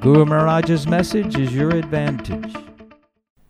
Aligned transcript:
Guru 0.00 0.24
Maharaj's 0.24 0.86
message 0.86 1.36
is 1.38 1.52
your 1.54 1.70
advantage. 1.70 2.54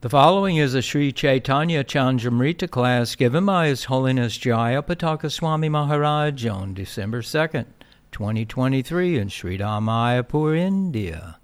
The 0.00 0.08
following 0.08 0.56
is 0.56 0.74
a 0.74 0.82
Sri 0.82 1.12
Chaitanya 1.12 1.84
Chandramrita 1.84 2.68
class 2.68 3.14
given 3.14 3.46
by 3.46 3.68
His 3.68 3.84
Holiness 3.84 4.36
Jaya 4.36 4.82
Pataka 4.82 5.30
Swami 5.30 5.68
Maharaj 5.68 6.46
on 6.46 6.74
December 6.74 7.20
2nd, 7.22 7.66
2023 8.12 9.18
in 9.18 9.28
Sridham 9.28 9.84
Mayapur, 9.84 10.56
India. 10.56 11.36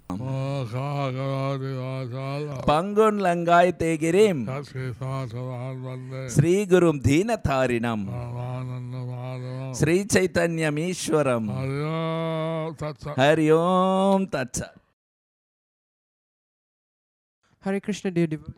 பங்குன் 2.69 3.19
லங்காய் 3.25 3.71
தேகிரிம் 3.81 4.41
Hare 17.67 17.81
Krishna, 17.81 18.09
dear 18.09 18.27
devotees. 18.27 18.55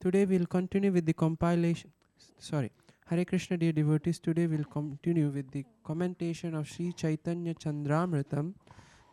Today 0.00 0.24
we'll 0.24 0.46
continue 0.46 0.90
with 0.90 1.06
the 1.06 1.12
compilation. 1.12 1.92
Sorry. 2.36 2.72
Hare 3.06 3.24
Krishna, 3.24 3.56
dear 3.56 3.70
devotees. 3.70 4.18
Today 4.18 4.48
we'll 4.48 4.64
continue 4.64 5.28
with 5.28 5.52
the 5.52 5.64
commentation 5.84 6.56
of 6.56 6.68
Sri 6.68 6.92
Chaitanya 6.92 7.54
Chandramritam 7.54 8.54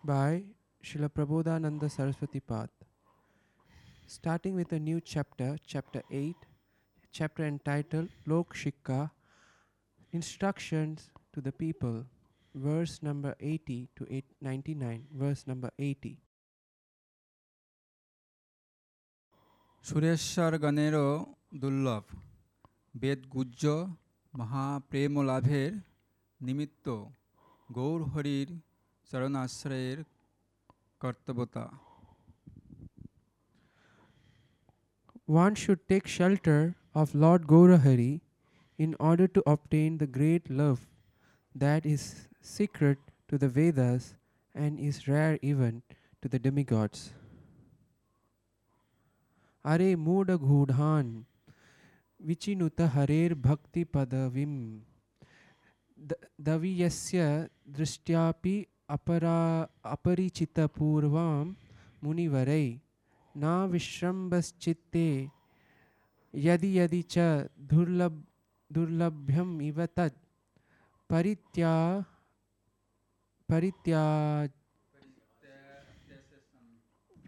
by 0.04 0.42
Srila 0.84 1.10
Prabodhananda 1.10 1.92
Saraswati 1.92 2.40
Path. 2.40 2.72
Starting 4.08 4.56
with 4.56 4.72
a 4.74 4.80
new 4.80 5.00
chapter, 5.00 5.58
chapter 5.68 6.02
8, 6.10 6.36
chapter 7.12 7.46
entitled 7.46 8.10
Lok 8.26 8.56
Shikha 8.56 9.12
Instructions 10.14 11.12
to 11.32 11.42
the 11.42 11.52
People, 11.52 12.06
verse 12.56 13.04
number 13.04 13.36
80 13.40 13.88
to 13.96 14.08
8, 14.10 14.26
99, 14.42 15.06
verse 15.14 15.46
number 15.46 15.70
80. 15.78 16.18
সুরেশ্বরগণেরও 19.85 21.09
দুর্লভ 21.61 22.05
বেদগুজ্জ 22.95 23.63
মহাপ্রেম 24.35 25.15
লাভের 25.31 25.73
নিমিত্ত 26.41 26.87
গৌরহরির 27.69 28.49
চরণাশ্রয়ের 29.11 29.99
কর্তব্যতা 31.01 31.65
One 35.27 35.55
should 35.55 35.81
take 35.89 36.07
shelter 36.07 36.63
of 36.95 37.15
Lord 37.15 37.47
Gaurahari 37.47 38.15
in 38.79 38.91
order 39.01 39.27
to 39.27 39.41
obtain 39.47 39.97
the 39.99 40.07
great 40.07 40.45
love 40.51 40.81
that 41.55 41.87
is 41.87 42.29
secret 42.43 42.99
to 43.29 43.39
the 43.39 43.49
Vedas 43.49 44.15
and 44.55 44.79
is 44.79 45.09
rare 45.09 45.39
even 45.43 45.83
to 46.23 46.29
the 46.29 46.39
demigods. 46.39 46.99
अरे 49.66 49.96
मूढगूढान् 49.96 51.12
विचिनुत 52.20 52.82
हरेर्भक्तिपदवीं 52.94 54.56
the, 55.98 56.14
दवीयस्य 56.48 57.26
दृष्ट्यापि 57.78 58.56
अपरा 58.96 59.40
अपरिचितपूर्वां 59.94 61.46
मुनिवरै 62.04 62.66
नाविश्रम्भश्चित्ते 63.36 65.08
यदि 66.34 66.72
यदि 66.80 67.02
च 67.12 67.18
दुर्लभ, 67.74 68.24
दुर्लभ्यम 68.72 69.62
इव 69.62 69.86
तत्, 69.98 70.18
परित्या 71.10 71.76
परित्या 73.50 74.04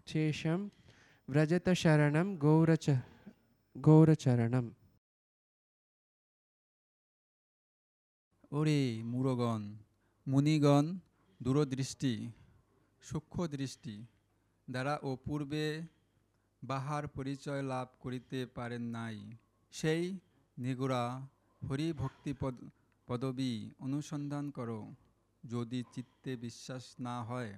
शेषम 0.08 0.68
शरणं 1.75 2.35
गौरच 2.41 2.85
गौरचरणम् 3.75 4.69
ওরে 8.51 8.79
মূরগণ 9.03 9.63
মুনিগণ 10.27 10.85
দূরদৃষ্টি 11.39 12.13
সূক্ষ্ম 13.03 13.39
দৃষ্টি 13.47 13.95
দ্বারা 14.67 14.93
ও 15.03 15.09
পূর্বে 15.25 15.65
বাহার 16.61 17.03
পরিচয় 17.07 17.63
লাভ 17.63 17.87
করিতে 18.01 18.39
পারেন 18.55 18.83
নাই 18.95 19.17
সেই 19.73 20.03
নিগুড়া 20.57 21.03
হরি 21.61 21.87
ভক্তি 21.93 22.33
পদ 22.41 22.55
পদবী 23.07 23.53
অনুসন্ধান 23.79 24.45
করো 24.57 24.79
যদি 25.43 25.79
চিত্তে 25.93 26.31
বিশ্বাস 26.37 26.83
না 26.99 27.15
হয় 27.23 27.53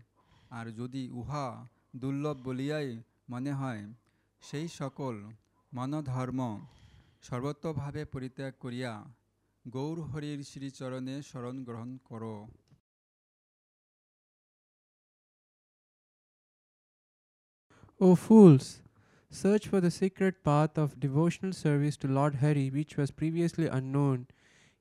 আর 0.51 0.65
যদি 0.71 1.03
উহা 1.11 1.47
দুর্লভ 1.95 2.37
বলিয়াই 2.43 2.89
মনে 3.28 3.52
হয় 3.60 3.82
সেই 4.42 4.68
সকল 4.80 5.14
মনধর্ম 5.72 6.40
সর্বতভাবে 7.26 8.02
পরিত্যাগ 8.14 8.52
করিয়া 8.64 8.92
গৌর 9.64 9.98
হরির 10.10 10.40
শ্রীচরণে 10.50 11.16
শরণ 11.30 11.56
গ্রহণ 11.66 11.90
করো 12.08 12.36
O 18.00 18.16
fools, 18.16 18.82
search 19.30 19.68
for 19.68 19.80
the 19.80 19.90
secret 19.90 20.42
path 20.42 20.76
of 20.76 20.98
devotional 20.98 21.52
service 21.52 21.96
to 21.98 22.08
Lord 22.08 22.34
Hari, 22.36 22.68
which 22.70 22.96
was 22.96 23.10
previously 23.12 23.68
unknown, 23.68 24.26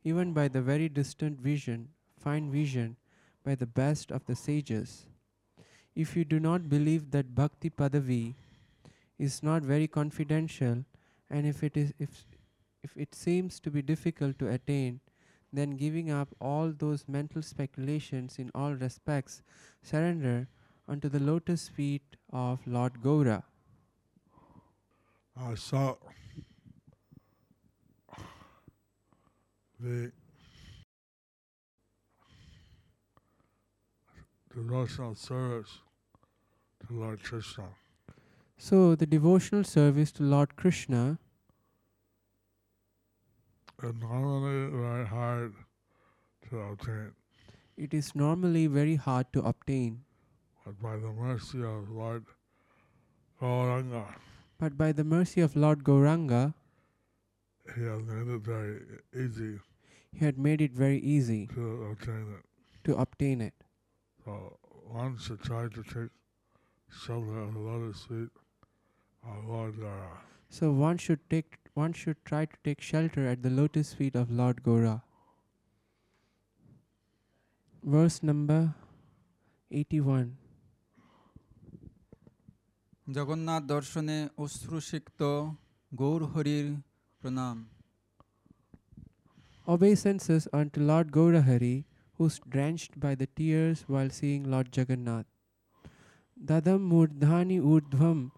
even 0.04 0.34
by 0.34 0.48
the 0.48 0.62
very 0.62 0.90
distant 0.90 1.40
vision, 1.40 1.90
fine 2.18 2.52
vision, 2.52 2.98
by 3.46 3.54
the 3.56 3.66
best 3.66 4.12
of 4.12 4.26
the 4.26 4.36
sages. 4.36 4.90
If 5.96 6.16
you 6.16 6.26
do 6.26 6.40
not 6.40 6.70
believe 6.70 7.12
that 7.12 7.36
Bhakti 7.36 7.70
Padavi 7.70 8.34
is 9.20 9.44
not 9.44 9.62
very 9.62 9.88
confidential, 9.88 10.86
and 11.30 11.46
if 11.46 11.64
it 11.64 11.78
is 11.78 11.94
if 12.00 12.26
if 12.84 12.98
it 12.98 13.16
seems 13.16 13.60
to 13.62 13.72
be 13.72 13.82
difficult 13.82 14.40
to 14.40 14.50
attain, 14.50 15.00
then 15.54 15.78
giving 15.78 16.10
up 16.10 16.30
all 16.42 16.72
those 16.72 17.06
mental 17.08 17.42
speculations 17.42 18.40
in 18.40 18.52
all 18.56 18.74
respects, 18.74 19.42
surrender 19.82 20.48
unto 20.88 21.08
the 21.08 21.20
lotus 21.20 21.68
feet 21.70 22.18
of 22.32 22.60
Lord 22.66 23.02
Gaura. 23.02 23.44
I 25.38 25.56
saw 25.56 25.96
the 29.80 30.12
devotional 34.56 35.16
service 35.16 35.80
to 36.86 36.94
Lord 36.94 37.24
Krishna. 37.24 37.66
So, 38.58 38.96
the 38.96 39.06
devotional 39.06 39.64
service 39.64 40.12
to 40.14 40.24
Lord 40.24 40.56
Krishna 40.56 41.18
is 43.82 43.94
normally 44.00 44.70
very 44.72 45.06
hard 45.06 45.54
to 46.50 46.60
obtain, 46.60 47.12
it 47.76 47.94
is 47.94 48.16
normally 48.16 48.68
very 48.68 48.96
hard 48.96 49.32
to 49.34 49.42
obtain, 49.42 50.02
but 50.66 50.82
by 50.82 50.98
the 50.98 51.12
mercy 51.12 51.64
of 51.64 51.90
Lord 51.90 52.26
Gauranga, 53.42 54.06
but 54.60 54.78
by 54.78 54.92
the 54.92 55.04
mercy 55.04 55.42
of 55.42 55.56
Lord 55.56 55.84
Gauranga, 55.84 56.54
he 57.76 57.84
has 57.84 58.02
made 58.04 58.28
it 58.28 58.42
very 58.42 58.82
easy 59.14 59.60
he 60.14 60.26
had 60.26 60.38
made 60.38 60.62
it 60.62 60.72
very 60.72 61.00
easy 61.00 61.48
to 61.48 61.88
obtain 61.92 62.34
it. 62.38 62.46
to 62.84 62.96
obtain 62.96 63.42
it. 63.42 63.54
Uh, 64.26 64.32
once 64.90 65.30
I 65.32 65.36
tried 65.36 65.74
to 65.74 65.84
take 65.84 66.12
something 66.90 67.34
that 67.36 67.46
was 67.46 67.56
a 67.56 67.60
little 67.60 67.94
of 69.24 69.46
I 69.46 69.48
Lord 69.48 69.76
So 70.50 70.72
one 70.72 70.98
should 70.98 71.30
take 71.30 71.58
one 71.74 71.94
should 71.94 72.24
try 72.24 72.46
to 72.46 72.58
take 72.64 72.80
shelter 72.82 73.28
at 73.28 73.42
the 73.42 73.50
lotus 73.50 73.94
feet 73.94 74.16
of 74.16 74.32
Lord 74.32 74.64
Gaura. 74.64 75.02
Verse 77.84 78.22
number 78.24 78.62
eighty 79.72 80.00
one. 80.00 80.30
Jagannath 83.16 83.64
দর্শনে 83.74 84.18
অশ্রুসিক্ত 84.44 85.22
গৌরহরির 86.02 86.68
Pranam. 87.22 87.58
Obeisances 89.74 90.44
unto 90.60 90.80
Lord 90.90 91.08
Gaurahari 91.18 91.76
drenched 92.50 93.00
by 93.00 93.16
the 93.16 93.28
tears 93.28 93.84
while 93.88 94.10
seeing 94.10 94.44
Lord 94.50 94.70
Jagannath. 94.76 95.26
Dadam 96.46 96.90
murdhani 96.90 97.60
urdhvam 97.60 98.32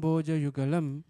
Boja 0.00 0.36
yugalam 0.36 1.02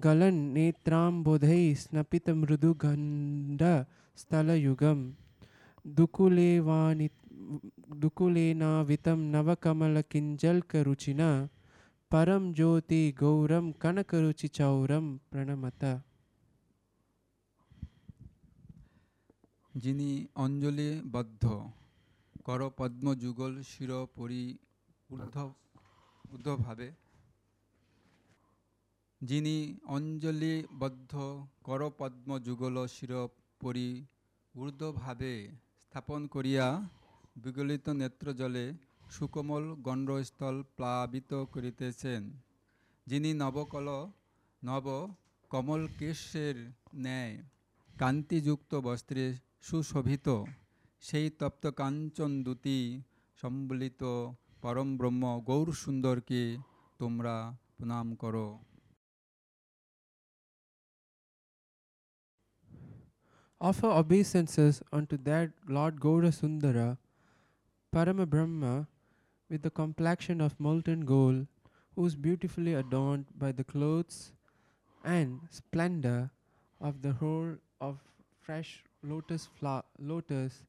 galan 0.00 0.54
netram 0.54 1.24
bodhai 1.24 1.74
snapita 1.74 2.34
mrudu 2.34 2.74
ganda 2.76 3.86
stala 4.14 4.54
yugam 4.60 5.12
dukulevani 5.86 7.10
Vitam 8.86 9.30
navakamala 9.32 10.02
kinjal 10.02 10.62
karuchina 10.62 11.48
param 12.10 12.54
jyoti 12.54 13.12
gauram 13.14 13.72
kanakaruchi 13.74 14.48
chauram 14.48 15.18
pranamata 15.32 16.02
যিনি 19.74 20.26
অঞ্জলিবদ্ধ 20.34 21.44
কর 22.44 22.60
পদ্ম 22.76 23.14
যুগল 23.14 23.62
শির 23.62 23.90
পরি 24.14 24.58
ঊর্ধ্ব 25.10 25.52
ঊর্ধ্বভাবে 26.32 26.88
যিনি 29.22 29.56
অঞ্জলিবদ্ধ 29.86 31.12
কর 31.64 31.90
পদ্ম 31.98 32.38
যুগল 32.38 32.86
শির 32.86 33.12
পরি 33.60 34.04
ঊর্ধ্বভাবে 34.54 35.34
স্থাপন 35.84 36.26
করিয়া 36.26 36.66
বিগলিত 37.36 37.88
নেত্রজলে 37.88 38.72
সুকোমল 39.10 39.74
গণ্ডস্থল 39.82 40.62
প্লাবিত 40.76 41.44
করিতেছেন। 41.44 42.22
যিনি 43.06 43.34
নবকল, 43.34 43.88
নব 44.64 44.86
কমল 45.50 45.88
কেশের 45.98 46.56
ন্যায় 46.94 47.42
কান্তিযুক্ত 47.98 48.74
বস্ত্রে 48.74 49.24
সুশোভিত 49.62 50.28
সেই 51.02 51.26
তপ্ত 51.40 51.62
কাঞ্চন 51.80 52.32
দুতি 52.46 52.78
সম্বলিত 53.38 54.02
পরম 54.62 54.88
ব্রহ্ম 54.98 55.24
গৌর 55.48 55.68
সুন্দরকে 55.82 56.42
তোমরা 57.00 57.34
প্রণাম 57.76 58.08
করো 58.22 58.48
Offer 63.60 63.90
obeisances 64.02 64.74
unto 64.90 65.16
that 65.18 65.48
Lord 65.68 65.94
Gaura 66.00 66.32
Sundara, 66.32 66.96
Parama 67.92 68.26
Brahma, 68.26 68.74
with 69.50 69.60
the 69.62 69.70
complexion 69.70 70.40
of 70.40 70.58
molten 70.58 71.00
gold, 71.04 71.46
who 71.94 72.06
is 72.06 72.16
beautifully 72.16 72.74
adorned 72.74 73.26
by 73.36 73.50
the 73.52 73.64
clothes 73.64 74.32
and 75.04 75.28
splendor 75.50 76.30
of 76.80 77.02
the 77.02 77.12
whole 77.12 77.52
of 77.80 77.94
fresh 78.40 78.82
lotus 79.02 79.48
flower, 79.58 79.82
lotus, 79.98 80.62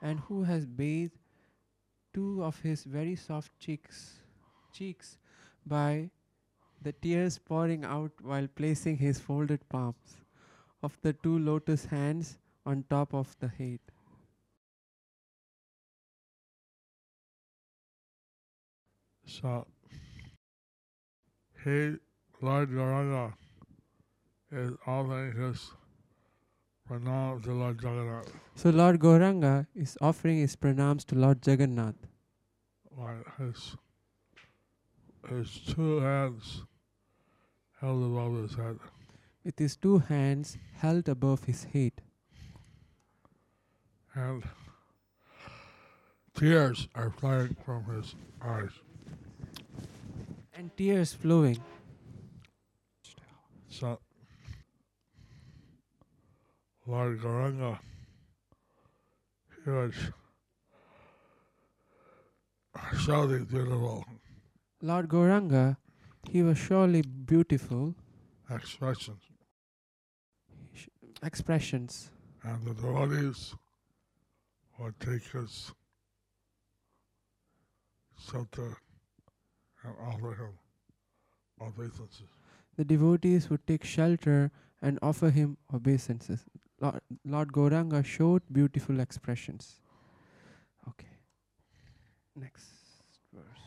and 0.00 0.20
who 0.20 0.42
has 0.42 0.66
bathed 0.66 1.18
two 2.14 2.42
of 2.42 2.60
his 2.60 2.84
very 2.84 3.16
soft 3.16 3.58
cheeks, 3.58 4.18
cheeks 4.72 5.18
by 5.66 6.10
the 6.82 6.92
tears 6.92 7.38
pouring 7.38 7.84
out 7.84 8.12
while 8.22 8.48
placing 8.56 8.96
his 8.96 9.20
folded 9.20 9.66
palms 9.68 10.16
of 10.82 10.98
the 11.02 11.12
two 11.12 11.38
lotus 11.38 11.84
hands 11.86 12.38
on 12.66 12.84
top 12.90 13.14
of 13.14 13.34
the 13.40 13.48
head. 13.48 13.78
So, 19.24 19.66
he, 21.64 21.94
Lord 22.40 22.70
Gauranga, 22.70 23.32
is 24.50 24.72
offering 24.86 25.32
his 25.32 25.70
pranam 26.88 27.42
to 27.44 27.52
Lord 27.52 27.76
Jagannath. 27.82 28.32
So 28.54 28.70
Lord 28.70 28.98
Gauranga 29.00 29.66
is 29.74 29.96
offering 30.00 30.38
his 30.38 30.56
pranams 30.56 31.04
to 31.06 31.14
Lord 31.14 31.46
Jagannath. 31.46 31.94
Like 32.96 33.24
his, 33.38 33.76
his 35.28 35.60
two 35.74 36.00
hands 36.00 36.62
held 37.80 38.02
above 38.04 38.42
his 38.42 38.54
head. 38.54 38.78
with 39.44 39.58
his 39.58 39.76
two 39.76 39.98
hands 39.98 40.56
held 40.74 41.08
above 41.08 41.44
his 41.44 41.64
head, 41.64 41.92
and 44.14 44.44
tears 46.34 46.88
are 46.94 47.10
flowing 47.10 47.56
from 47.64 47.84
his 47.84 48.14
eyes. 48.40 48.70
and 50.54 50.70
tears 50.76 51.12
flowing. 51.12 51.58
So, 53.68 53.98
Lord 56.86 57.20
Gauranga, 57.20 57.78
he 59.64 59.70
was 59.70 59.94
shouting 63.04 63.44
beautiful 63.44 64.04
Lord 64.80 65.08
Gauranga, 65.08 65.76
he 66.28 66.42
was 66.42 66.58
surely 66.58 67.02
beautiful. 67.02 67.94
Expressions, 68.50 69.22
sh- 70.74 70.88
expressions, 71.22 72.10
and 72.42 72.64
the 72.64 72.74
devotees 72.74 73.54
would 74.78 74.98
take 74.98 75.22
his 75.30 75.72
shelter 78.28 78.76
and 79.84 79.94
offer 80.00 80.34
him 80.34 80.58
obeisances. 81.60 82.28
the 82.76 82.84
devotees 82.84 83.48
would 83.48 83.64
take 83.66 83.84
shelter 83.84 84.50
and 84.82 84.98
offer 85.00 85.30
him 85.30 85.56
obeisances. 85.72 86.44
Lord, 86.82 87.00
Lord 87.24 87.52
Gauranga 87.52 88.04
showed 88.04 88.42
beautiful 88.50 88.98
expressions. 88.98 89.76
Okay. 90.88 91.14
Next 92.34 92.66
verse. 93.32 93.64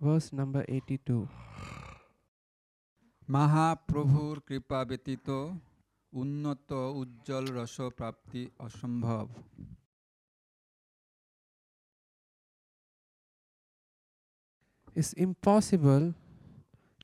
Verse 0.00 0.32
number 0.32 0.62
82. 0.68 1.28
মহাপ্রভুর 3.28 4.36
কৃপা 4.48 4.80
ব্যতীত 4.88 5.28
উন্নত 6.12 6.70
উজ্জ্বল 7.00 7.44
রস 7.56 7.76
প্রাপ্তি 7.98 8.42
অসম্ভব 8.66 9.26
It's 14.98 15.12
impossible 15.26 16.04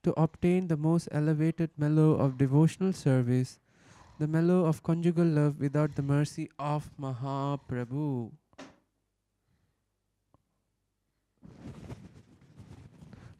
to 0.05 0.12
obtain 0.21 0.69
the 0.69 0.77
most 0.77 1.09
elevated 1.11 1.71
mellow 1.77 2.12
of 2.12 2.39
devotional 2.39 2.93
service, 2.93 3.59
the 4.19 4.29
mellow 4.29 4.65
of 4.67 4.83
conjugal 4.83 5.25
love 5.25 5.59
without 5.59 5.97
the 5.97 6.03
mercy 6.03 6.49
of 6.59 6.89
Mahaprabhu. 7.01 8.31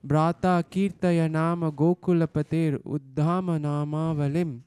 Brata 0.05 0.63
Kirtaya 0.65 1.31
Nama 1.31 1.73
Gokulapatir 1.73 2.83
Uddhama 2.85 3.59
Namavalim 3.59 4.61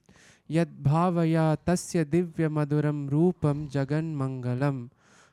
Yadbhavaya 0.49 1.57
Tasya 1.63 2.05
Divya 2.05 2.49
Maduram 2.49 3.07
Rupam 3.07 3.69
Jagan 3.69 4.15
Mangalam 4.15 4.89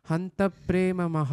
Hanta 0.07 0.53
Prema 0.67 1.09
na 1.09 1.25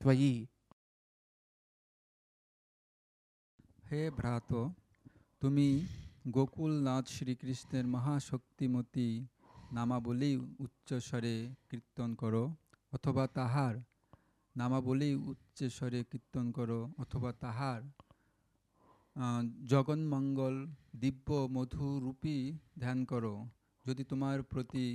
त्वयि 0.00 0.48
হে 3.90 4.02
ভ্রাত 4.18 4.50
তুমি 5.42 5.68
গোকুলনাথ 6.28 7.06
শ্রীকৃষ্ণের 7.08 7.86
মহাশক্তিমতী 7.86 9.08
নামাবলী 9.72 10.36
উচ্চস্বরে 10.60 11.54
কীর্তন 11.70 12.14
করো 12.14 12.44
অথবা 12.92 13.24
তাহার 13.26 13.74
নামাবলী 14.56 15.14
উচ্চস্বরে 15.14 16.04
কীর্তন 16.12 16.52
করো 16.52 16.90
অথবা 16.98 17.32
তাহার 17.32 17.80
আহ, 19.16 19.42
জগন্মঙ্গল 19.66 20.66
দিব্য 20.96 21.28
মধুরূপী 21.52 22.52
ধ্যান 22.80 23.04
করো 23.04 23.34
যদি 23.85 24.03
তোমার 24.11 24.37
প্রতি 24.51 24.85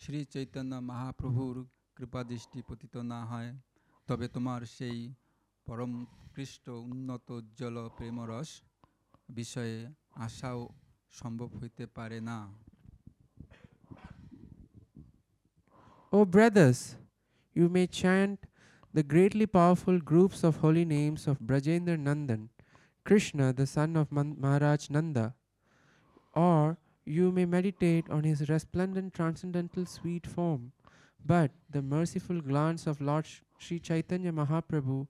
শ্রী 0.00 0.20
চৈতন্য 0.34 0.72
মহাপ্রভুর 0.90 1.56
কৃপা 1.96 2.20
দৃষ্টি 2.30 2.58
পতিত 2.68 2.94
না 3.12 3.20
হয়, 3.30 3.50
তবে 4.08 4.26
তোমার 4.34 4.60
সেই 4.76 4.98
পরমকৃষ্ট 5.66 6.64
উন্নত 6.86 7.26
উজ্জ্বল 7.38 7.76
প্রেমরস 7.96 8.50
বিষয়ে 9.38 9.76
আশাও 10.26 10.60
সম্ভব 11.18 11.50
হইতে 11.60 11.84
পারে 11.96 12.18
না। 12.30 12.38
O 16.12 16.18
brothers, 16.34 16.80
you 17.56 17.66
may 17.76 17.82
chant 18.00 18.38
the 18.94 19.02
greatly 19.12 19.46
powerful 19.56 19.98
groups 20.10 20.40
of 20.48 20.54
holy 20.64 20.84
names 20.94 21.22
of 21.30 21.36
Brajendra 21.48 21.94
Nandan 22.08 22.40
Krishna 23.06 23.38
the 23.58 23.66
son 23.74 23.90
of 24.02 24.06
Maharaj 24.42 24.82
Nanda, 24.94 25.26
or 26.50 26.66
you 27.10 27.30
may 27.32 27.44
meditate 27.44 28.08
on 28.08 28.24
his 28.24 28.48
resplendent 28.48 29.12
transcendental 29.14 29.86
sweet 29.86 30.26
form. 30.26 30.72
But 31.24 31.50
the 31.68 31.82
merciful 31.82 32.40
glance 32.40 32.86
of 32.86 33.00
Lord 33.00 33.26
Sri 33.58 33.78
Chaitanya 33.78 34.32
Mahaprabhu 34.32 35.06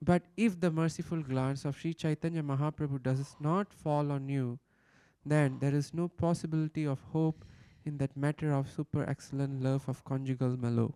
But 0.00 0.22
if 0.36 0.60
the 0.60 0.70
merciful 0.70 1.22
glance 1.22 1.64
of 1.64 1.76
Sri 1.76 1.92
Chaitanya 1.92 2.42
Mahaprabhu 2.42 3.02
does 3.02 3.34
not 3.40 3.72
fall 3.72 4.12
on 4.12 4.28
you, 4.28 4.58
then 5.26 5.58
there 5.58 5.74
is 5.74 5.92
no 5.92 6.08
possibility 6.08 6.84
of 6.86 7.00
hope 7.12 7.44
in 7.84 7.98
that 7.98 8.16
matter 8.16 8.52
of 8.52 8.70
super 8.70 9.02
excellent 9.08 9.60
love 9.62 9.88
of 9.88 10.04
conjugal 10.04 10.56
mellow. 10.56 10.94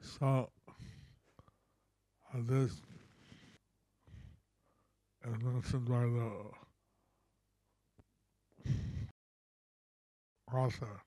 So, 0.00 0.50
this 2.34 2.72
is 5.24 5.42
mentioned 5.42 5.88
by 5.88 6.02
the 6.02 6.30
author. 10.54 11.02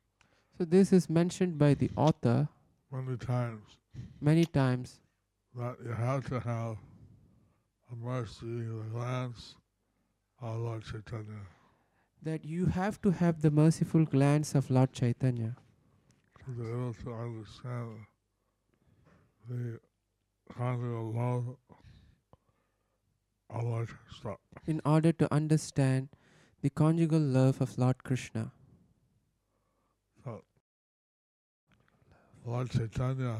So, 0.57 0.65
this 0.65 0.93
is 0.93 1.09
mentioned 1.09 1.57
by 1.57 1.73
the 1.73 1.89
author 1.95 2.47
many 2.91 3.17
times. 3.17 3.77
many 4.21 4.45
times. 4.45 4.99
That 5.55 5.77
you 5.83 5.91
have 5.91 6.27
to 6.29 6.39
have 6.39 6.77
a 7.91 7.95
mercy, 7.95 8.45
the 8.45 8.83
glance. 8.91 9.55
Of 10.41 10.59
Lord 10.59 10.83
Chaitanya. 10.83 11.47
That 12.21 12.43
you 12.43 12.65
have 12.65 13.01
to 13.03 13.11
have 13.11 13.41
the 13.41 13.49
merciful 13.49 14.05
glance 14.05 14.53
of 14.53 14.69
Lord 14.69 14.91
Chaitanya. 14.93 15.55
To 16.45 16.51
be 16.51 16.67
able 16.67 16.93
to 17.05 17.13
understand 17.13 18.05
the 19.49 19.79
conjugal 20.53 21.13
love 21.13 21.55
of 23.49 23.63
Lord 23.63 23.89
Krishna. 23.89 24.35
in 24.67 24.81
order 24.85 25.11
to 25.13 25.33
understand 25.33 26.09
the 26.61 26.69
conjugal 26.69 27.19
love 27.19 27.61
of 27.61 27.77
Lord 27.77 28.03
Krishna. 28.03 28.51
So, 30.23 30.43
Lord 32.47 32.69
Chaitanya 32.69 33.39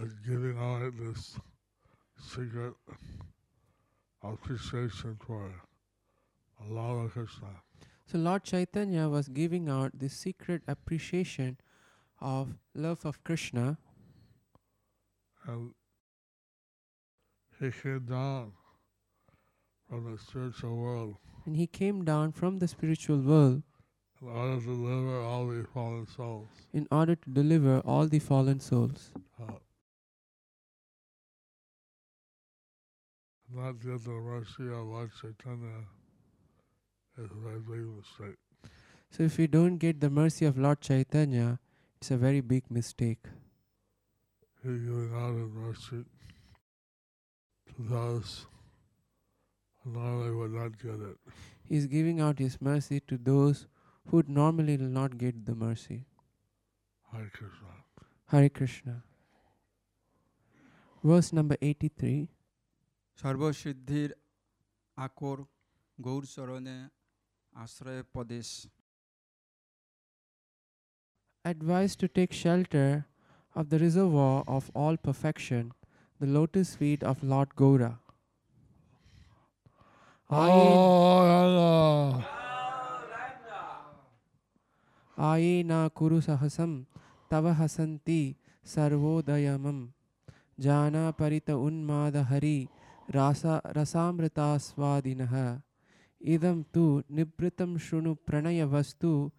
was 0.00 0.14
giving 0.26 0.56
out 0.58 0.90
this 0.98 1.38
secret 2.18 2.72
appreciation 4.22 5.18
for 5.20 5.52
Lord 6.66 7.10
Krishna. 7.10 7.60
So 8.06 8.16
Lord 8.16 8.42
Chaitanya 8.42 9.10
was 9.10 9.28
giving 9.28 9.68
out 9.68 9.98
the 9.98 10.08
secret 10.08 10.62
appreciation 10.66 11.58
of 12.22 12.54
love 12.74 13.04
of 13.04 13.22
Krishna. 13.22 13.76
And 15.46 15.74
he 17.60 17.70
came 17.70 18.06
down 18.06 18.52
from 19.86 20.10
the 20.10 20.18
spiritual 20.18 20.76
world. 20.76 21.16
And 21.44 21.54
he 21.54 21.66
came 21.66 22.02
down 22.02 22.32
from 22.32 22.60
the 22.60 22.68
spiritual 22.68 23.18
world 23.18 23.62
in 24.22 24.28
order 24.28 24.60
to 24.60 24.66
deliver 24.66 25.20
all 25.20 25.46
the 25.46 25.64
fallen 25.72 26.06
souls. 26.06 26.48
in 26.72 26.86
order 26.90 27.16
to 27.16 27.30
deliver 27.30 27.80
all 27.80 28.06
the 28.06 28.18
fallen 28.18 28.60
souls. 28.60 29.12
Uh, 29.40 29.52
not 33.54 33.80
get 33.80 34.04
the 34.04 34.10
mercy 34.10 34.64
of 34.64 34.86
Lord 34.86 35.10
Chaitanya 35.20 35.84
is 37.18 37.30
a 37.30 37.34
very 37.34 37.60
big 37.60 37.86
mistake. 37.96 38.36
So 39.10 39.22
if 39.22 39.38
you 39.38 39.46
don't 39.46 39.78
get 39.78 40.00
the 40.00 40.10
mercy 40.10 40.44
of 40.44 40.58
Lord 40.58 40.80
Chaitanya, 40.80 41.58
it's 42.00 42.10
a 42.10 42.16
very 42.16 42.40
big 42.40 42.70
mistake. 42.70 43.24
He's 44.62 44.80
giving 44.80 45.12
out 45.14 45.34
his 45.36 45.52
mercy 45.52 46.04
to 47.68 47.74
those 47.78 48.46
who 49.82 49.92
normally 49.92 50.32
would 50.32 50.52
not 50.52 50.78
get 50.78 50.94
it. 50.94 51.16
He 51.64 51.76
is 51.76 51.86
giving 51.86 52.20
out 52.20 52.38
his 52.38 52.60
mercy 52.60 53.00
to 53.08 53.16
those 53.16 53.66
who 54.07 54.17
would 54.17 54.29
normally 54.29 54.77
will 54.77 54.93
not 55.01 55.17
get 55.17 55.45
the 55.45 55.55
mercy. 55.55 56.05
Hare 57.11 57.31
Krishna. 57.33 57.73
Hare 58.27 58.49
Krishna. 58.49 59.03
Verse 61.03 61.33
number 61.33 61.57
83. 61.61 62.27
সর্বসিদ্ধির 63.21 64.11
আকর 65.05 65.37
গৌরচরণে 66.05 66.77
আশ্রয় 67.63 68.03
প্রদেশ 68.13 68.47
Advised 71.45 71.97
to 72.01 72.07
take 72.17 72.33
shelter 72.45 72.89
of 73.59 73.65
the 73.71 73.79
reservoir 73.85 74.43
of 74.57 74.63
all 74.79 74.95
perfection, 75.07 75.63
the 76.19 76.27
lotus 76.37 76.69
feet 76.79 77.01
of 77.11 77.15
Lord 77.23 77.49
Gaura. 77.61 77.91
Oh, 80.29 82.23
आए 85.18 85.62
ना 85.62 85.88
कुरु 85.88 86.20
सहसम 86.20 86.86
तव 87.30 87.48
हसंती 87.48 88.36
सर्वोदयमम। 88.64 89.92
जाना 90.60 91.10
परित 91.10 91.50
उन्माद 91.50 92.16
हरि 92.16 92.68
रासा 93.10 93.62
इदं 96.22 96.62
तु 96.62 97.02
निभृतं 97.10 97.78
शृणु 97.78 98.14
प्रणयवस्तु 98.14 99.30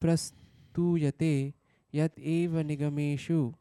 प्रस्तूयते 0.00 1.54
यत् 1.94 2.18
एव 2.18 2.58
निगमेषु 2.60 3.54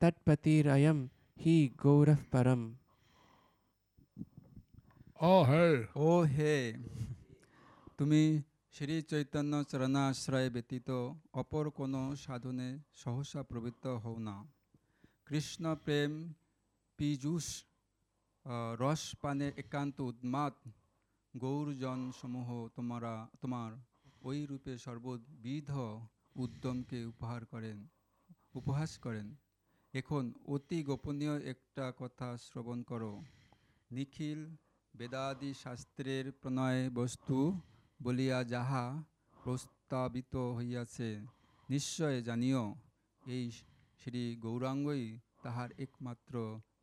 तत्पतिरयं 0.00 1.08
हि 1.40 1.70
गौरव 1.82 2.18
परम्। 2.32 2.74
ओ 5.22 5.44
हे। 5.44 5.84
ओ 5.96 6.24
हे। 6.24 6.72
तुम्ही 7.98 8.44
শ্রী 8.74 8.96
চৈতন্য 9.10 9.54
চরণাশ্রয় 9.70 10.48
ব্যতীত 10.50 10.90
অপর 11.32 11.64
কোনো 11.70 12.02
সাধনে 12.16 12.68
সহসা 12.94 13.40
প্রবৃত্ত 13.42 13.84
হও 14.02 14.16
না 14.18 14.36
কৃষ্ণ 15.26 15.64
প্রেম 15.84 16.12
পীযুষ 16.98 17.46
রস 18.80 19.02
পানে 19.22 19.48
একান্ত 19.56 19.96
উন্মাদ 20.10 20.54
গৌরজন 21.34 22.00
সমূহ 22.18 22.48
তোমারা 22.76 23.14
তোমার 23.40 23.70
ওই 24.22 24.38
রূপে 24.50 24.72
সর্ববিধ 24.78 25.70
উদ্যমকে 26.36 26.98
উপহার 27.04 27.42
করেন 27.52 27.78
উপহাস 28.54 28.90
করেন 28.98 29.26
এখন 29.94 30.24
অতি 30.46 30.78
গোপনীয় 30.82 31.34
একটা 31.52 31.86
কথা 32.00 32.28
শ্রবণ 32.44 32.78
করো 32.90 33.12
নিখিল 33.90 34.40
বেদাদি 34.94 35.50
শাস্ত্রের 35.62 36.26
প্রণয় 36.40 36.82
বস্তু 36.94 37.36
বলিয়া 38.01 38.39
যাহা 38.53 38.83
প্রস্তাবিত 39.43 40.33
হইয়াছে 40.57 41.09
নিশ্চয় 41.69 42.17
জানিও 42.27 42.63
এই 43.35 43.45
শ্রী 43.99 44.23
গৌরাঙ্গই 44.45 45.05
তাহার 45.43 45.69
একমাত্র 45.85 46.33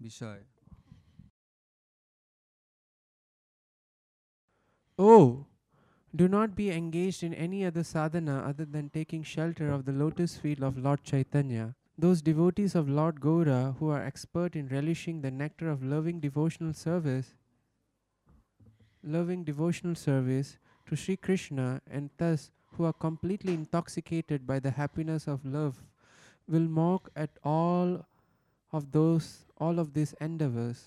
বিষয় 0.00 0.42
Oh, 4.98 5.46
do 6.14 6.28
not 6.28 6.54
be 6.54 6.70
engaged 6.70 7.22
in 7.24 7.34
any 7.34 7.64
other 7.64 7.82
sadhana 7.82 8.36
other 8.46 8.64
than 8.64 8.88
taking 8.88 9.24
shelter 9.24 9.68
of 9.68 9.84
the 9.84 9.92
lotus 9.92 10.36
feet 10.36 10.62
of 10.62 10.78
Lord 10.78 11.02
Chaitanya. 11.02 11.74
Those 11.98 12.22
devotees 12.22 12.74
of 12.76 12.88
Lord 12.88 13.20
Gaura 13.20 13.76
who 13.78 13.88
are 13.88 14.02
expert 14.02 14.54
in 14.54 14.68
relishing 14.68 15.20
the 15.20 15.30
nectar 15.30 15.68
of 15.68 15.82
loving 15.82 16.20
devotional 16.20 16.72
service, 16.72 17.34
loving 19.02 19.42
devotional 19.42 19.96
service 19.96 20.58
to 20.89 20.95
Sri 20.95 21.15
Krishna, 21.15 21.81
and 21.89 22.09
thus 22.17 22.49
who 22.73 22.83
are 22.83 22.93
completely 22.93 23.53
intoxicated 23.53 24.47
by 24.47 24.59
the 24.59 24.71
happiness 24.71 25.27
of 25.27 25.45
love, 25.45 25.83
will 26.47 26.67
mock 26.67 27.09
at 27.15 27.29
all 27.43 28.05
of 28.71 28.91
those 28.91 29.45
all 29.57 29.77
of 29.77 29.93
these 29.93 30.13
endeavors. 30.19 30.85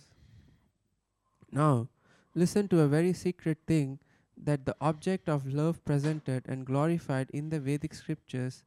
Now, 1.53 1.89
listen 2.35 2.67
to 2.69 2.81
a 2.81 2.89
very 2.89 3.13
secret 3.13 3.59
thing 3.67 3.99
that 4.37 4.65
the 4.67 4.75
object 4.81 5.29
of 5.29 5.47
love 5.47 5.85
presented 5.85 6.49
and 6.49 6.67
glorified 6.67 7.31
in 7.31 7.51
the 7.51 7.61
Vedic 7.61 7.95
scriptures 7.95 8.65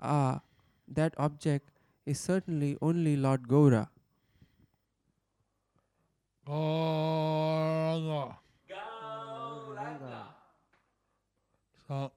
are 0.00 0.42
that 0.88 1.14
object 1.18 1.70
is 2.04 2.18
certainly 2.18 2.76
only 2.80 3.16
Lord 3.16 3.46
Gaura. 3.46 3.88
Gauranga. 6.46 8.43
So, 11.88 12.12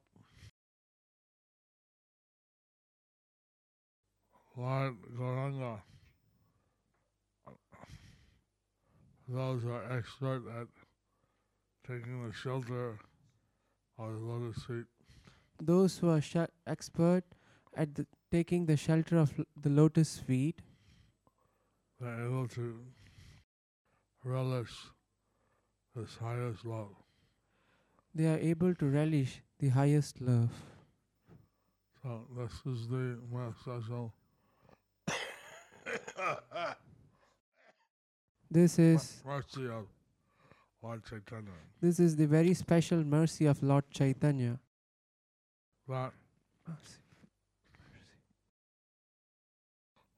Lord 4.55 4.95
Gauranga, 5.17 5.81
those 9.27 9.62
who 9.63 9.71
are 9.71 9.91
expert 9.97 10.43
at 10.59 10.67
taking 11.88 12.25
the 12.27 12.33
shelter 12.33 12.97
of 13.97 14.12
the 14.13 14.25
lotus 14.33 14.63
feet, 14.63 14.86
Those 15.62 15.97
who 15.97 16.09
are 16.09 16.21
sh- 16.21 16.50
expert 16.67 17.24
at 17.75 17.93
the, 17.95 18.05
taking 18.31 18.65
the 18.67 18.77
shelter 18.77 19.17
of 19.17 19.38
l- 19.39 19.45
the 19.62 19.69
lotus 19.69 20.17
feet, 20.19 20.62
they're 22.00 22.25
able 22.27 22.47
to 22.50 22.65
relish 24.24 24.75
this 25.95 26.15
highest 26.17 26.65
love. 26.65 26.93
they 28.19 28.25
are 28.33 28.39
able 28.51 28.74
to 28.75 28.88
relish 28.93 29.33
the 29.59 29.69
highest 29.69 30.21
love. 30.21 30.51
So 32.03 32.21
this 32.37 32.51
is 32.65 32.87
the 32.87 33.17
message 33.31 33.89
This 38.49 38.79
is 38.79 39.21
mercy 39.25 39.65
of 39.67 39.87
Lord 40.81 41.03
Chaitanya. 41.03 41.51
this 41.81 41.99
is 41.99 42.15
the 42.15 42.27
very 42.27 42.53
special 42.53 43.03
mercy 43.03 43.45
of 43.45 43.61
Lord 43.63 43.83
Chaitanya. 43.91 44.59
That 45.89 46.13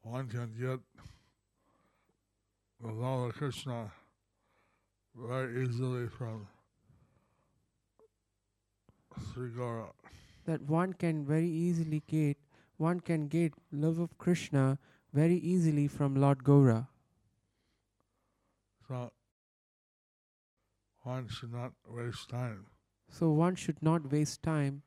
one 0.01 0.27
can 0.27 0.51
get 0.60 0.79
the 2.81 2.91
Lord 2.91 3.34
Krishna 3.34 3.91
very 5.15 5.63
easily 5.65 6.08
from 6.08 6.48
Sri 9.34 9.50
Gaura. 9.50 9.92
That 10.46 10.62
one 10.62 10.94
can 10.94 11.26
very 11.26 11.50
easily 11.50 12.04
get 12.08 12.38
one 12.78 13.02
can 13.02 13.28
get 13.28 13.54
love 13.72 14.00
of 14.00 14.18
Krishna 14.18 14.80
very 15.14 15.36
easily 15.36 15.88
from 15.88 16.16
Lord 16.16 16.44
Gaura. 16.44 16.88
So 18.88 19.12
one 21.04 21.28
should 21.28 21.52
not 21.52 21.74
waste 21.88 22.30
time, 22.30 22.66
So 23.10 23.32
one 23.32 23.56
should 23.56 23.82
not 23.82 24.12
waste 24.12 24.42
time 24.42 24.84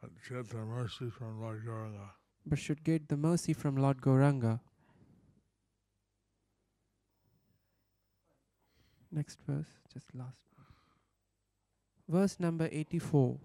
but 0.00 0.10
get 0.28 0.48
the 0.50 0.58
mercy 0.58 1.10
from 1.10 1.40
Lord 1.40 1.64
Gauranga. 1.64 2.10
but 2.44 2.58
should 2.58 2.84
get 2.84 3.08
the 3.08 3.16
mercy 3.16 3.52
from 3.52 3.76
Lord 3.76 4.00
Gauranga. 4.00 4.60
Next 9.10 9.38
verse, 9.46 9.80
just 9.92 10.14
last. 10.14 10.36
Verse 12.08 12.38
number 12.38 12.68
84. 12.70 13.38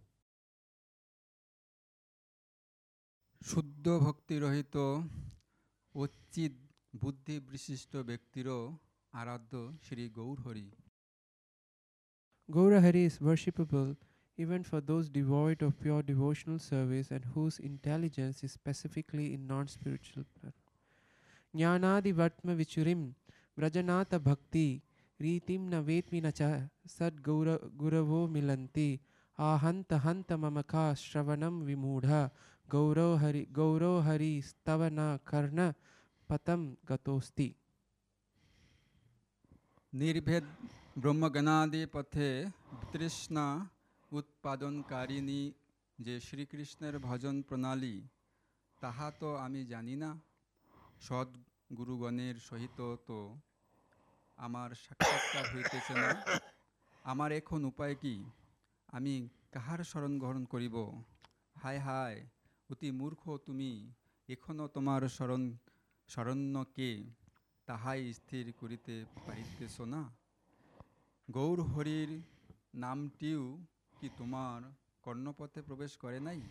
শুদ্ধ 3.43 3.87
ভক্তিরহিত 4.07 4.77
অচ্চিত 5.95 6.55
বুদ্ধি 7.03 7.37
বিশিষ্ট 7.53 7.93
ব্যক্তিরও 8.11 8.61
আরাধ্য 9.21 9.53
Shri 9.87 10.05
Gaurhari 10.19 10.69
Gaura 12.49 12.79
Hari 12.81 13.03
is 13.11 13.17
worshipable 13.29 13.91
even 14.39 14.63
for 14.63 14.81
those 14.81 15.07
devoid 15.09 15.59
of 15.67 15.71
pure 15.83 16.03
devotional 16.13 16.59
service 16.59 17.09
and 17.11 17.25
whose 17.35 17.57
intelligence 17.59 18.37
is 18.47 18.53
specifically 18.53 19.27
in 19.35 19.41
non 19.53 19.67
spiritual 19.67 20.25
plan. 20.35 20.53
Jnanadi 21.55 22.13
Vatma 22.21 22.53
Vichurim 22.61 23.03
Vrajanata 23.59 24.19
Bhakti 24.29 24.83
Ritim 25.21 25.63
na 25.73 25.81
Vetmi 25.89 26.21
na 26.23 26.31
cha 26.31 26.51
Sad 26.87 27.15
Gaura- 27.23 27.63
Guravo 27.81 28.21
Milanti 28.35 28.91
Ahanta 29.39 29.97
Hanta 30.07 30.37
Mamaka 30.45 30.85
Shravanam 31.05 31.55
Gauro 32.72 33.20
Hari 33.20 33.48
Gauro 33.52 34.02
Hari 34.02 34.42
Stavana 34.42 35.20
Karna 35.30 35.76
Patam 36.30 36.62
Gatosti. 36.90 37.50
নির্ভেদ 39.94 40.46
ব্রহ্মজ্ঞানাদি 41.04 41.82
পথে 41.96 42.30
তৃষ্ণা 42.92 43.46
উৎপাদনকারিণী 44.12 45.44
যে 46.06 46.16
শ্রীকৃষ্ণের 46.28 46.96
ভজন 47.08 47.36
প্রণালী 47.48 47.96
তাহা 48.82 49.08
তো 49.22 49.30
আমি 49.46 49.62
জানি 49.72 49.96
না। 50.04 50.10
সৎ 51.08 51.30
গুরুগণের 51.78 52.36
সহিত 52.48 52.80
তো 53.08 53.20
আমার 54.38 54.70
সাক্ষাৎকার 54.84 55.46
হইতেছে 55.54 55.94
না। 56.04 56.10
আমার 57.12 57.30
এখন 57.40 57.62
উপায় 57.72 57.96
কি? 58.02 58.16
আমি 58.98 59.16
কাহার 59.54 59.82
শরণ 59.92 60.14
গ্রহণ 60.22 60.44
করিব? 60.54 60.76
হায় 61.62 61.82
হায় 61.88 62.20
অতি 62.72 62.90
মূর্খ 63.00 63.22
তুমি 63.48 63.72
এখনও 64.30 64.66
তোমার 64.76 65.02
শরণ 65.18 65.44
শরণ্যকে 66.10 66.92
তাহাই 67.68 68.02
স্থির 68.20 68.46
করিতে 68.62 68.96
পারিতেছ 69.26 69.76
না 69.94 70.04
গৌর 71.28 71.60
হরির 71.72 72.12
নামটিও 72.84 73.44
কি 73.98 74.08
তোমার 74.20 74.60
কর্ণপথে 75.04 75.60
প্রবেশ 75.68 75.92
করে 76.04 76.20
নাই 76.28 76.42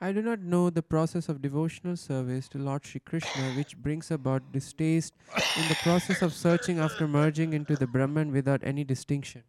I 0.00 0.10
do 0.16 0.22
not 0.30 0.40
know 0.52 0.64
the 0.78 0.86
process 0.94 1.24
of 1.28 1.36
devotional 1.48 1.96
service 2.10 2.46
to 2.52 2.56
Lord 2.68 2.82
Shri 2.88 3.00
Krishna 3.08 3.44
which 3.58 3.72
brings 3.84 4.06
about 4.18 4.42
distaste 4.56 5.14
in 5.60 5.64
the 5.72 5.78
process 5.86 6.18
of 6.26 6.30
searching 6.44 6.76
after 6.86 7.04
merging 7.18 7.50
into 7.58 7.74
the 7.82 7.88
Brahman 7.94 8.28
without 8.38 8.62
any 8.72 8.84
distinction. 8.94 9.42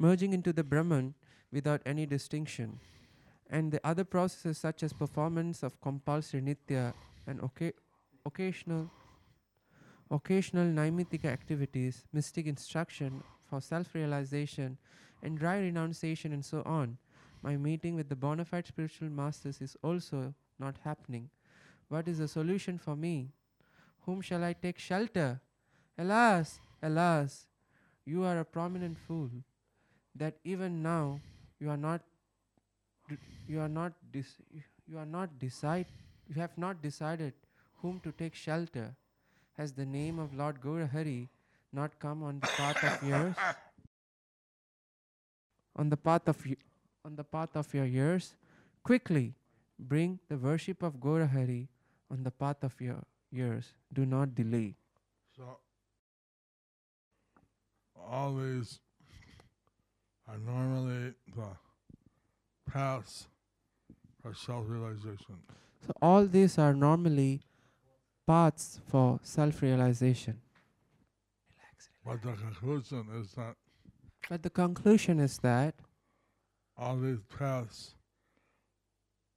Merging 0.00 0.32
into 0.32 0.52
the 0.52 0.64
Brahman 0.64 1.14
without 1.52 1.82
any 1.84 2.06
distinction. 2.06 2.80
And 3.50 3.70
the 3.70 3.86
other 3.86 4.04
processes 4.04 4.56
such 4.56 4.82
as 4.82 4.92
performance 4.92 5.62
of 5.62 5.80
compulsory 5.80 6.40
nitya 6.40 6.94
and 7.26 7.40
occa- 7.40 7.74
occasional 8.24 8.90
occasional 10.10 10.66
naimitika 10.66 11.26
activities, 11.26 12.02
mystic 12.12 12.46
instruction 12.46 13.22
for 13.48 13.60
self-realization 13.60 14.78
and 15.22 15.38
dry 15.38 15.58
renunciation 15.58 16.32
and 16.32 16.44
so 16.44 16.62
on 16.66 16.98
my 17.42 17.56
meeting 17.56 17.94
with 17.94 18.08
the 18.08 18.16
bona 18.16 18.44
fide 18.44 18.66
spiritual 18.66 19.08
masters 19.08 19.60
is 19.60 19.76
also 19.82 20.34
not 20.58 20.76
happening. 20.84 21.30
What 21.88 22.06
is 22.06 22.18
the 22.18 22.28
solution 22.28 22.78
for 22.78 22.96
me? 22.96 23.30
Whom 24.04 24.20
shall 24.20 24.44
I 24.44 24.52
take 24.52 24.78
shelter? 24.78 25.40
Alas, 25.98 26.60
alas, 26.82 27.46
you 28.04 28.24
are 28.24 28.38
a 28.38 28.44
prominent 28.44 28.98
fool, 28.98 29.30
that 30.14 30.34
even 30.44 30.82
now 30.82 31.20
you 31.58 31.70
are 31.70 31.76
not 31.76 32.02
you 33.46 33.60
are 33.60 33.68
not 33.68 33.92
you 34.86 34.98
are 34.98 35.06
not 35.06 35.38
decide 35.38 35.86
you 36.28 36.40
have 36.40 36.56
not 36.56 36.82
decided 36.82 37.32
whom 37.82 38.00
to 38.00 38.12
take 38.12 38.34
shelter. 38.34 38.94
Has 39.56 39.72
the 39.72 39.84
name 39.84 40.18
of 40.18 40.34
Lord 40.34 40.60
Gaurahari 40.60 41.28
not 41.72 41.98
come 41.98 42.22
on 42.22 42.40
the 42.40 42.46
path 42.46 42.82
of 42.84 43.08
yours? 43.08 43.34
On 45.76 45.88
the 45.88 45.96
path 45.96 46.28
of 46.28 46.46
on 47.04 47.16
the 47.16 47.24
path 47.24 47.56
of 47.56 47.72
your 47.74 47.84
years, 47.86 48.34
quickly 48.82 49.34
bring 49.78 50.18
the 50.28 50.36
worship 50.36 50.82
of 50.82 50.94
Gaurahari 50.94 51.68
on 52.10 52.22
the 52.22 52.30
path 52.30 52.62
of 52.62 52.80
your 52.80 53.02
years. 53.30 53.72
Do 53.92 54.06
not 54.06 54.34
delay. 54.34 54.74
So 55.36 55.58
all 58.08 58.34
are 60.30 60.38
normally 60.38 61.14
the 61.36 61.48
paths 62.70 63.26
for 64.22 64.34
self-realization. 64.34 65.36
So 65.86 65.92
all 66.00 66.26
these 66.26 66.58
are 66.58 66.74
normally 66.74 67.40
paths 68.26 68.80
for 68.86 69.18
self-realization. 69.22 70.40
But 72.04 72.22
the 72.22 72.32
conclusion 72.32 73.06
is 73.20 73.32
that 73.32 73.56
But 74.28 74.42
the 74.42 74.50
conclusion 74.50 75.18
is 75.20 75.38
that 75.38 75.74
all 76.76 76.96
these 76.96 77.20
paths 77.38 77.94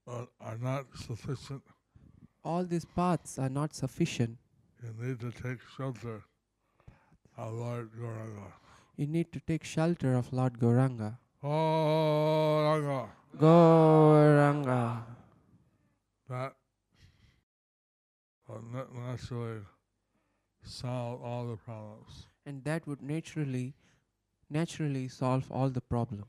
are, 0.07 0.27
are 0.39 0.57
not 0.57 0.85
sufficient. 0.95 1.63
all 2.43 2.63
these 2.65 2.85
paths 2.85 3.39
are 3.39 3.49
not 3.49 3.73
sufficient. 3.73 4.37
You 4.83 4.93
need 5.01 5.19
to 5.21 5.31
take 5.31 5.59
shelter 5.77 6.23
of 7.37 7.53
Lord 7.53 7.89
Gauranga. 7.99 8.51
You 8.95 9.07
need 9.07 9.31
to 9.33 9.39
take 9.39 9.63
shelter 9.63 10.13
of 10.13 10.31
Lord 10.31 10.59
Gauranga. 10.59 11.17
Gauranga. 11.43 13.09
Gauranga. 13.35 15.01
That 16.29 16.53
will 18.47 18.63
na- 18.71 18.85
naturally 18.93 19.61
solve 20.61 21.23
all 21.23 21.47
the 21.47 21.57
problems. 21.57 22.27
And 22.45 22.63
that 22.65 22.85
would 22.85 23.01
naturally 23.01 23.73
naturally 24.49 25.07
solve 25.07 25.51
all 25.51 25.69
the 25.69 25.81
problems. 25.81 26.25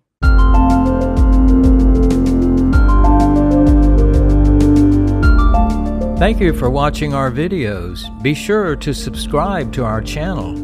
Thank 6.18 6.40
you 6.40 6.55
for 6.55 6.70
watching 6.70 7.12
our 7.12 7.31
videos. 7.31 8.09
Be 8.22 8.33
sure 8.33 8.74
to 8.77 8.94
subscribe 8.94 9.72
to 9.74 9.85
our 9.85 10.00
channel. 10.00 10.63